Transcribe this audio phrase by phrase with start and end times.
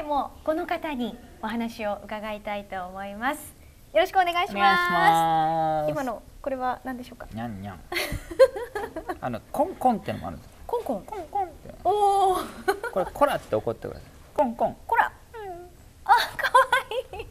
[0.00, 3.54] 回もこの方にお話を伺いたいと思います。
[3.92, 5.90] よろしくお願いします。
[5.90, 7.26] 今のこれは何でしょうか？
[7.32, 7.80] にゃんにゃん
[9.20, 10.52] あのコンコンってのもあるんですよ。
[10.66, 11.02] コンコン。
[11.04, 11.74] コンコンって。
[11.84, 12.36] おお
[12.92, 14.10] これコラって怒ってください。
[14.34, 15.12] コンコンこら、
[16.04, 16.52] あ可
[17.12, 17.26] 愛い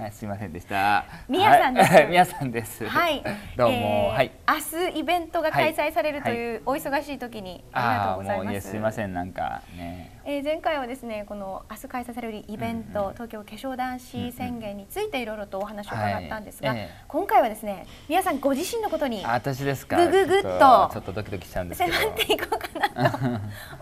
[0.00, 1.04] はいすいませんでした。
[1.28, 1.92] みやさんです。
[1.92, 2.06] はい。
[2.08, 2.88] みやさんです。
[2.88, 3.22] はい。
[3.54, 4.32] どうも、えーはい。
[4.48, 6.38] 明日イベントが開催されるとはい。
[6.38, 9.12] いうお忙しい時にありがとうございもういやますすいません。
[9.12, 10.18] なんかね。
[10.24, 13.12] えー、前回はですねこの明日開催されるイベント、うんうん。
[13.12, 17.04] 東京化粧男子宣言についていろいろとお話を伺ったんですが、はいええ。
[17.06, 19.98] 今回はですね皆さんご自身のことにあ私ですか。
[19.98, 23.18] ぐぐぐっとちょっとドキドキしちゃうんです迫っていこうかなと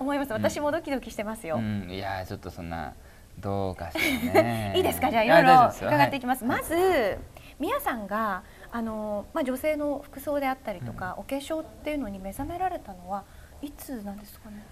[0.00, 0.32] 思います。
[0.32, 1.88] 私もドキドキしてますよ、うん。
[1.88, 2.94] いやちょっとそんな
[3.40, 3.96] どうかし
[4.34, 4.72] らね。
[4.76, 5.10] いいですか？
[5.10, 6.58] じゃあいやろいろ伺っていきます、はい。
[6.58, 7.18] まず
[7.58, 13.24] 皆さんがあの、まあ、女性の服装であったりとか、お化粧っていうのに目覚められたのは
[13.62, 14.64] いつなんですかね？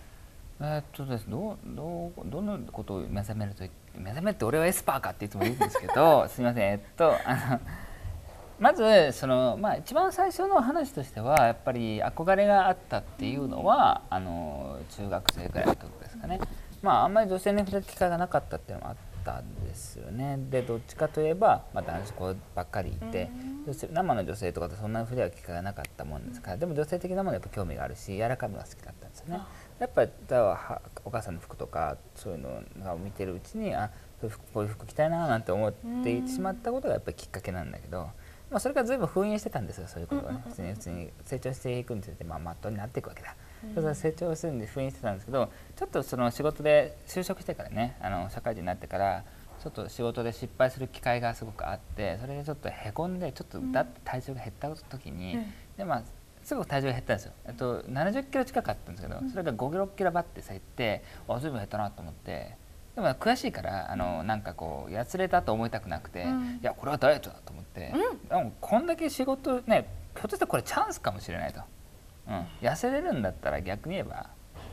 [0.61, 3.62] えーっとですどうどうどのことを目覚めると
[3.94, 6.72] 目覚めって俺はエスパーかっていつも言うんですけど すみません。
[6.72, 7.61] えっとあの
[8.59, 16.41] まずその、まあ、一番最初の話としてはやっぱり憧れがあったっていうのはあの中学生ぐらいの時ですかね。
[16.82, 20.38] まあ、あんまり女性に触れる機会がなかったっていうのもあったんですよね。
[20.50, 23.28] でどっちかといえば、まあ、男子校ばっかりいて
[23.66, 29.41] 女性生の女性とかとそんなに触れ合う機会がなかったもんですからでも女性的なものやっぱ興味があるし柔らかいものが好きだったんですよね。
[29.78, 33.91] やっぱりだはお母さんの服とかそういうのを見てるうちにあ
[34.54, 38.08] こういう服着たいななんて思ってしまったことがやっぱりきっかけなんだけど、
[38.50, 43.34] まあ、それからずいぶん封印してたんですよそういうことはね普通に成長していくにつれてまあマットになっていくわけだ。
[43.75, 49.25] そ成長するんで封印してたんですけどちょっとその仕事で就職してからねあの社会人になってから
[49.62, 55.44] ちょっと仕事で失敗する機会がすごくあってそれでちょっとへこんでちょっとだって体重が減った時に、うん。
[55.77, 56.03] でまあ
[56.44, 62.56] すぐ体重が減ったんですよ、えっと、70キロ近かったんですけど、それが5キロ6キロバッて減ってあずいぶん減ったなと思って
[62.94, 66.60] でも悔しいからあのなんかこうやつれたと思いたくなくて、うん。
[66.62, 67.93] いやこれはダイエットだと思って、
[68.28, 71.60] でもこんだけ仕事ねひょっとしたらこれチャンスかもしれないと、
[72.28, 74.26] うん、痩せれるんだったら逆に言えば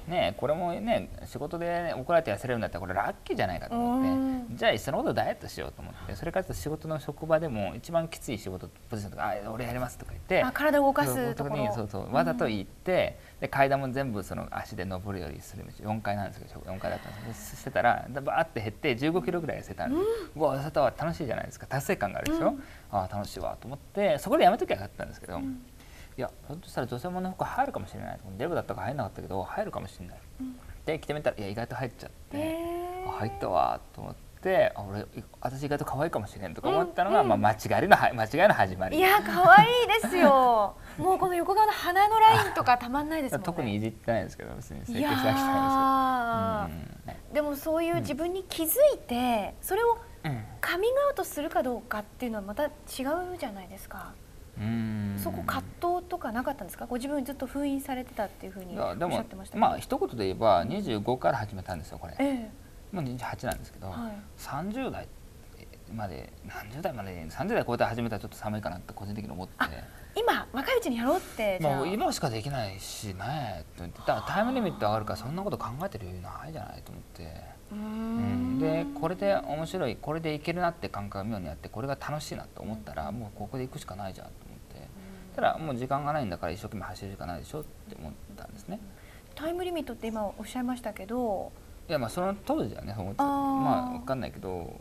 [0.08, 4.14] ねこれもね仕事で、ね、怒られて痩せれるんだったらこれラッキーじゃないかと思って、う
[4.54, 4.58] ん。
[4.58, 11.58] じゃあいっそのことダイエットしようと思ってそれから仕事の職場でも一番きつい仕事ポジションとか「あ俺やります」とか言ってあ体を動かすところ。
[11.58, 17.56] にそうそうわざと行って、で階段も全部その足で登るよりする4階なんですけど4階だったんです。
[17.56, 19.96] してたらバーって減って15キロぐらい痩せたんで、
[20.36, 21.68] うわ痩せたわ楽しいじゃないですか。
[21.68, 22.56] 達成感があるでしょ、
[22.92, 25.40] ああ楽しいわと思ってそこでやめときゃよかったんですけど、
[26.18, 28.20] いやひょっとしたら女性もの服入るかもしれない。
[28.38, 30.18] デブだったから入んなかったけど入るかもしれない、
[30.86, 33.10] で着てみたらいや意外と入っちゃって、へー。
[33.10, 35.06] あ入ったわと思ってあ俺
[35.42, 38.98] 私意外と可愛いかもしれんとか思ったのが、まあ、間違いのは間違いの始まり。
[38.98, 40.76] いや可愛いですよ。
[40.98, 43.46] もうこの横側の鼻のラインとかたまんないですもんね。
[43.46, 49.98] 特にいじってないですけど別に整形して飽きたーんですけど、うでもそういう自分に気づいて、それを
[50.62, 52.72] カミングアウトするかどうかっていうのはまた違う
[53.40, 54.24] じゃないですか、うん
[55.18, 56.86] そこ葛藤とかなかったんですか？
[56.86, 62.16] ご自分ずっと封印されてたっていうふうにおっしゃってましたまあ一言で言えば25から始めたんですよこれ。
[62.20, 62.50] え
[62.92, 64.40] もう28なんですけど、はい。
[64.40, 65.08] 30代
[65.92, 69.54] まで何十代まで30代超えて始めたらちょっと寒いかなって個人的に思って。
[69.72, 69.84] え
[70.16, 78.58] 今若いうちにやろうってじゃあ、まあ、今しかできないしねって言ってだからタイムリミット上がるからそんなこと考えてる余裕ないじゃないと思って、うん。
[78.58, 84.28] ん、でこれで面白いこれでいけるなって感覚が妙にあってこれが楽しいなと思ったらもうここで行くしかないじゃん
[85.36, 88.80] ただもう時間がないんだから一生懸命走るしかないでしょって思ったんですね。
[89.36, 91.52] タイムリミットって今おっしゃいましたけど。
[91.88, 94.74] いやまあその当時はねそう思ってたまあ分かんないけど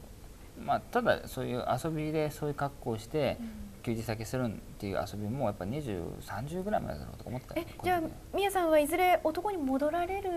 [0.64, 3.38] まあただそういう遊びでそういう格好をして
[3.82, 8.02] 休日先するっていう遊びもやっぱ2030ぐらいまでだろうとか思ってたえじゃあ
[8.34, 10.30] みやさんはいずれ男に戻られる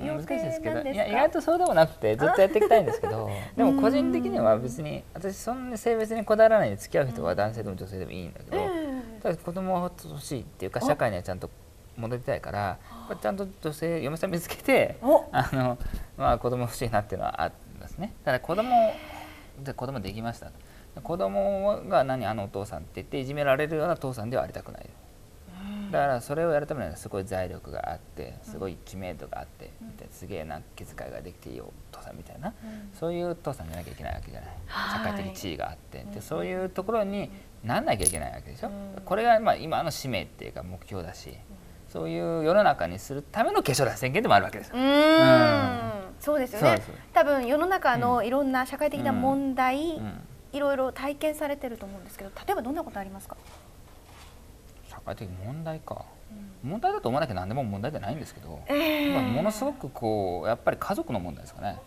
[0.00, 8.58] うん予難しいですけどいや意外とそうでもなくてずっとやっていきたいんですけど でも個人的には別に私そんなに性別にこだわらないで付き合う人は男性でも女性でもいいんだけど、
[9.22, 11.48] 子供は欲しいっていうか社会にはちゃんと
[11.96, 12.78] 戻りたいから
[13.20, 15.24] ちゃんと女性嫁さん見つけてお。
[15.32, 15.78] あの、
[16.16, 18.14] まあ、子供欲しいなっていうのはあるんですね。
[18.24, 18.70] ただ子供
[19.62, 20.50] で子供できました。
[21.02, 24.90] 子供が何あのお父さんって言っていじめられるような父さんではありたくない
[25.92, 29.70] だからそれをやるためにはすごい財力があってすごい知名度があって、
[30.10, 32.52] すげえな気遣いができていいお父さんみたいな、
[32.98, 34.50] そういう父さんじゃなきゃいけないわけじゃない。
[34.66, 35.12] はい。
[35.12, 37.30] 社会的地位があって、でそういうところに
[37.62, 39.02] なんなきゃいけないわけでしょ、うん。
[39.04, 41.36] これがまあ今の使命っていうか目標だし、
[41.88, 44.76] そういう世の中にするための化粧だ宣言でもあるわけですよ。
[44.76, 46.02] うーん。
[46.18, 46.82] そうですよね。
[47.12, 50.20] 多分世の中のいろんな社会的な問題、うん。
[50.52, 53.38] いろいろ体験されてると思うんですけど例えばどんなことありますか、
[55.02, 56.04] 社会的問題か、
[56.62, 61.80] 問題だと思わなきゃ何でも問題じゃないんですけど、えまあものすごくこうやっぱり家族の問題ですかね。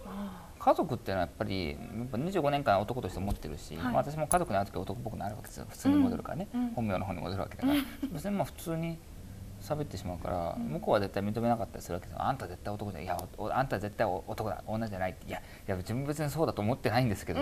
[0.60, 1.78] 家族っていうのはやっぱりやっ
[2.08, 3.84] ぱ25年間男として持ってるし、はい。
[3.86, 5.68] まあ、私も家族に会う時は男っぽくなるわけですよ。
[5.70, 6.62] 普通に戻るからね、うん。
[6.62, 6.70] うん。
[6.72, 7.80] 本名の方に戻るわけだから、
[8.12, 8.98] 別にまあ普通に
[9.66, 12.22] 喋ってしまうから、向こうは絶対認めなかったりするわけですよ。
[12.24, 14.64] あんた絶対男じゃいやおあんた絶対男だ。
[14.68, 15.28] 女じゃないって。
[15.28, 17.40] いやいや自分別にそうだと思ってないんですけど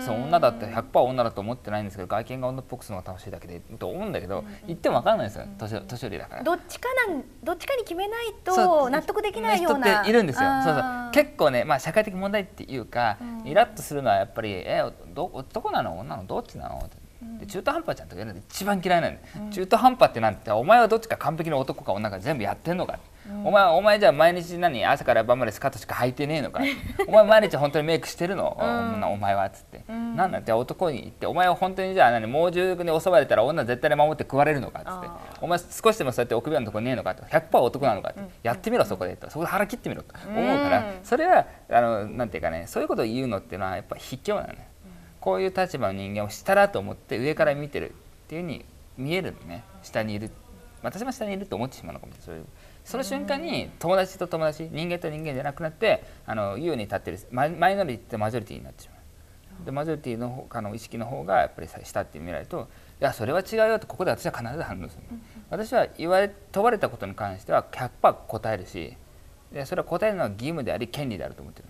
[0.00, 5.46] そう女だって100%女だと思ってないんですけど外見が女っぽくするのが楽しいだけでと思うんだけど、言っても分かんないですよ。
[5.58, 6.42] 年年寄りだから。
[6.42, 9.86] どっちかなんどっちかに決めないと納得できないような。
[9.86, 10.48] 人っているんですよ。
[10.62, 10.82] そうそう。
[11.12, 13.48] 結構ね、まあ社会的問題っていうか、うん。
[13.48, 14.82] イラッとするのはやっぱりえ
[15.14, 15.98] ど男なの？
[15.98, 16.26] 女なの？
[16.26, 16.78] どっちなの？
[16.78, 17.05] って。
[17.38, 22.98] で中途半端ちゃんと言うのが一番嫌いなんで、中途半端ってなんてお前はどっちか完璧な男か女か全部やってんのか、
[23.44, 26.62] お前お前じゃあ毎日何朝から晩までスカートしか履いてねえのか。
[27.08, 29.02] お前毎日本当にメイクしてるの、うん。
[29.04, 30.16] お前はっつって、ん。
[30.16, 31.26] なんだって男に言って。
[31.26, 35.06] お前は本当にじゃあ何猛獣に襲われたら女絶対に守って食われるのかっつって。
[35.08, 37.24] あお前少しでもそうやって臆病なとこねえのかと。
[37.24, 39.28] 100%男なのかって、やってみろそこでと。
[39.30, 40.84] そこで腹切ってみろと思うから、うん。
[41.02, 44.68] それはあのなんていうかねそういうことを言うのっていうのはやっぱ卑怯なのね、
[45.26, 47.92] こういう立場の人間を下だと思って上から見てるっ
[48.28, 48.64] ていうふうに
[48.96, 49.64] 見えるのね。
[49.82, 50.30] 下にいる。
[50.84, 52.44] 私も下にいると思ってしまうのかもしれない。
[52.44, 52.52] それ
[52.84, 58.94] その瞬間に友達と友達人間と人間じゃなくなってあの優に立ってるママイノリティとマジョリティになってしま
[59.62, 59.64] う。
[59.64, 62.68] でマジョリティの方かの意識の方がやっぱり下って見られると
[63.00, 65.02] いやそれは違うよとここで私は必ず反応する、
[65.50, 68.96] 私は言われ問われたことに関しては100%答えるし
[69.52, 71.68] でそれは答えるのは義務であり権利であると思ってる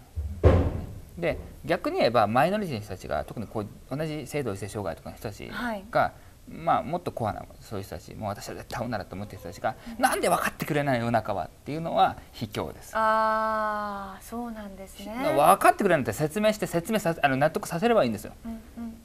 [1.19, 5.85] で逆に言えばマイノリティの人たちが特にこう同じ性同一性障害とかの人たちはい。
[5.91, 6.13] が、
[6.49, 12.93] まあ、もっとコアなそういう人たちもう私は絶対女だと思ってる人たちが、なんで分かってくれない世の中はっていうのは卑怯です。
[12.95, 15.15] あーそうなんですね。
[15.37, 18.33] 分かってくれないって説明して説明さあの納得させればいいんですよ。
[18.45, 18.97] うんうん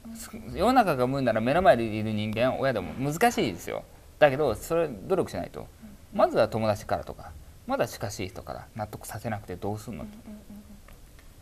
[0.54, 3.82] 世の中が無なら目の前にいる人間親でも難しいですよ。
[4.18, 5.66] だけどそれ努力しないと。
[6.12, 7.32] まずは友達からとか
[7.66, 10.10] まだ近しい人から納得させなくてどうすんのと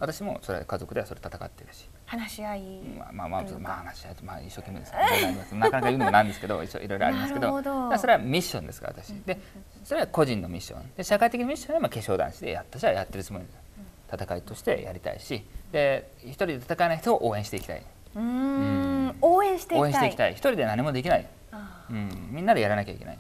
[0.01, 1.87] 私もそれ家族ではそれ戦ってるし。
[2.07, 2.63] 話し合い
[2.99, 4.93] まあまあまあまあ話し合いとまあ一生懸命です
[5.55, 7.99] なかなか言うのもなんですけど一応いろいろありますけど。
[7.99, 9.11] それはミッションですから私。
[9.27, 9.39] で
[9.85, 10.91] それは個人のミッション。
[10.97, 13.59] で社会的ミッションはまあ化粧男子でやったしはやってるつもりです。
[14.13, 15.47] 戦いとしてやりたいし。
[15.71, 17.83] で一人で戦えない人を応援していきたい。
[18.15, 19.17] うーん。
[19.21, 19.81] 応援していきたい。
[19.83, 20.33] 応援していきたい。
[20.33, 23.19] 一人で何もできない、あうん、みんなでやらなきゃいけない。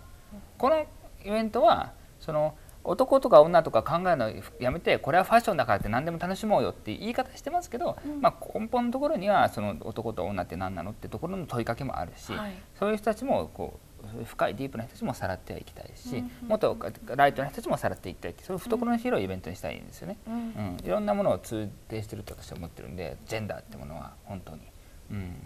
[0.56, 0.86] この
[1.24, 12.54] イベントはその男とか女とか考えるのやめてこれはファッションだからって何でも楽しもうよって言い方してますけど、まあ、根本のところにはその男と女って何なのってところの問いかけもあるし、はい。
[12.78, 13.78] そういう人たちもこ
[14.20, 18.30] う深いディープな人たちもさらってはいきたいし、もっとライトな人たちもさらっていきたい。
[18.30, 20.16] ってそういう懐の広いイベントにしたいんですよね。
[20.26, 20.34] うん。
[20.34, 24.62] うん、いろんなものを通底してると私は思ってるんでジェンダーってものは本当に、
[25.10, 25.36] うん、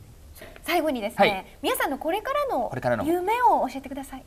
[0.62, 1.46] 最後にですね、はい。
[1.62, 2.70] 皆さんのこれからの。
[3.04, 4.24] 夢を教えてください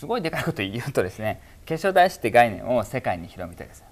[0.00, 3.84] すごいでかいこと言うとですね化粧大師って概念を世界に広めたいです。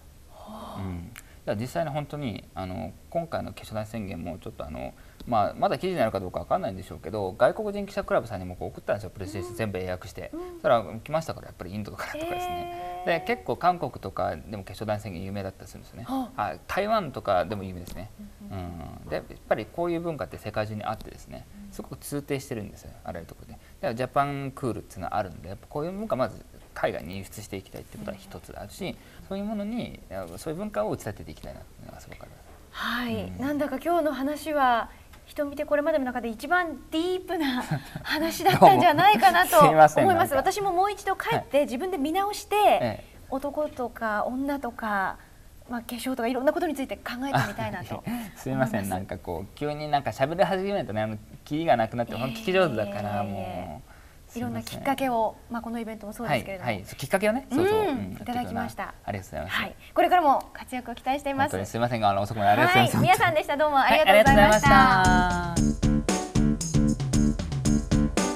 [0.79, 4.95] うん、だから実際に本当にあの今回の化粧大師宣言もちょっとあの、
[5.27, 9.11] まあ、まだ記事になるかどうかわかんないんでしょうけど外国人記者クラブさんにもこう送ったんですよ。
[9.11, 16.55] プレスリリース全部英訳して、そしたら来ましたからやっぱりインドからとかですね、で結構韓国とかでも化粧大師宣言有名だったりするんですよね、はあ。
[16.67, 18.11] 台湾とかでも有名ですね、
[18.51, 18.55] う
[19.07, 22.93] ん、でやっぱりこういう文化って世界中にあってですねすごく通底してるんですよ。
[23.05, 26.45] あらゆるところでだからジャパンクールっていうのはあるんでやっぱこういう文化まず
[26.75, 28.97] 海外に輸出していきたいってことは一つあるし、
[29.29, 32.43] そういうものにあそういう文化を打ち立てていきたいなっていうのがすごくあります。
[32.71, 33.39] はい、うん。
[33.39, 34.91] なんだか今日の話は
[35.27, 37.63] 人見てこれまでの中で一番ディープな
[38.05, 40.35] 話だったんじゃないかなと思います。
[40.35, 43.05] 私ももう一度帰って自分で見直して、ええ。
[43.31, 45.19] 男とか女とか、
[45.69, 48.03] まあ、化粧とかいろんなことについて考えてみたいなと
[48.37, 53.89] すみませんなんかこう急になんか喋り始めるとねあのキリがなくなって本当聞き上手だからもう
[54.37, 57.47] いろんなきっかけを、まあ、このイベントもそうですけれども、はいはい、きっかけをね。
[57.51, 58.95] そうそう、うんいただきました。
[59.05, 61.65] ありがとうございます、はい、これからも活躍を期待しています。
[61.65, 63.57] すみませんがあの遅くまでありがとうございます、はい、皆さんでした。
[63.57, 63.79] どうも。
[63.79, 64.63] ありがとうございまし
[65.73, 65.78] た